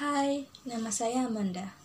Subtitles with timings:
[0.00, 1.76] Hai, nama saya Amanda.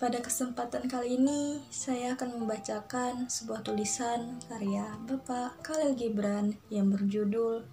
[0.00, 7.68] Pada kesempatan kali ini, saya akan membacakan sebuah tulisan karya Bapak Khalil Gibran yang berjudul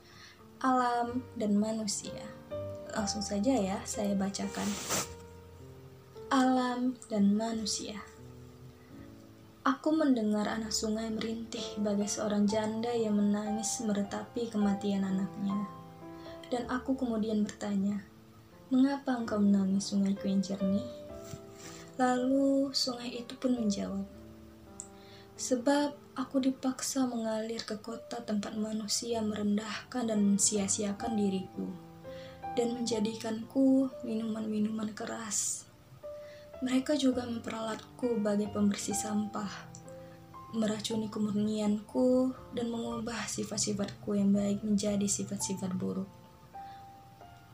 [0.60, 2.20] Alam dan Manusia.
[3.00, 4.68] Langsung saja ya, saya bacakan.
[6.36, 8.04] Alam dan Manusia
[9.64, 15.64] Aku mendengar anak sungai merintih bagai seorang janda yang menangis meretapi kematian anaknya.
[16.52, 18.04] Dan aku kemudian bertanya,
[18.74, 20.90] Mengapa engkau menangis sungaiku yang jernih?
[22.02, 24.10] Lalu sungai itu pun menjawab,
[25.38, 31.70] Sebab aku dipaksa mengalir ke kota tempat manusia merendahkan dan mensia-siakan diriku,
[32.58, 35.70] dan menjadikanku minuman-minuman keras.
[36.66, 39.52] Mereka juga memperalatku bagai pembersih sampah,
[40.58, 46.25] meracuni kemurnianku, dan mengubah sifat-sifatku yang baik menjadi sifat-sifat buruk.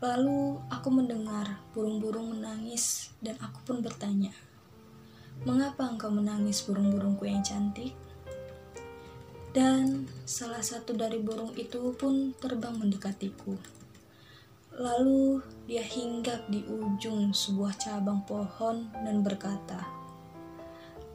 [0.01, 4.33] Lalu aku mendengar burung-burung menangis dan aku pun bertanya,
[5.45, 7.93] Mengapa engkau menangis burung-burungku yang cantik?
[9.53, 13.53] Dan salah satu dari burung itu pun terbang mendekatiku.
[14.73, 19.86] Lalu dia hinggap di ujung sebuah cabang pohon dan berkata,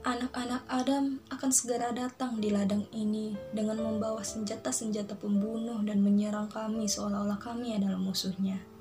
[0.06, 6.86] Anak-anak Adam akan segera datang di ladang ini dengan membawa senjata-senjata pembunuh dan menyerang kami
[6.86, 8.75] seolah-olah kami adalah musuhnya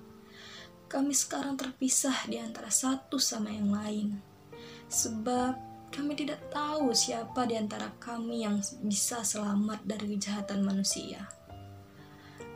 [0.95, 4.15] kami sekarang terpisah di antara satu sama yang lain.
[4.87, 5.59] Sebab
[5.91, 11.27] kami tidak tahu siapa di antara kami yang bisa selamat dari kejahatan manusia.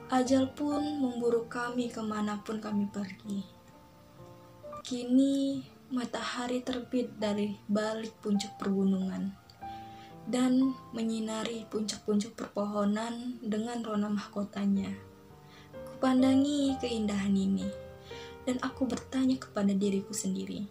[0.07, 3.43] Ajal pun memburu kami ke mana pun kami pergi.
[4.87, 5.59] Kini
[5.91, 9.35] matahari terbit dari balik puncak pergunungan
[10.31, 14.95] dan menyinari puncak-puncak perpohonan dengan rona mahkotanya.
[15.75, 17.88] Kupandangi keindahan ini
[18.49, 20.65] dan aku bertanya kepada diriku sendiri,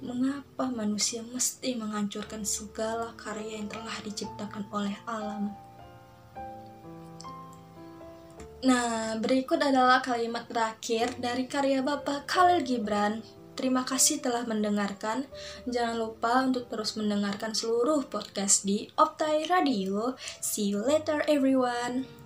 [0.00, 5.52] mengapa manusia mesti menghancurkan segala karya yang telah diciptakan oleh alam?
[8.64, 13.20] Nah, berikut adalah kalimat terakhir dari karya Bapak Khalil Gibran.
[13.52, 15.28] Terima kasih telah mendengarkan.
[15.68, 20.16] Jangan lupa untuk terus mendengarkan seluruh podcast di Optai Radio.
[20.40, 22.25] See you later everyone.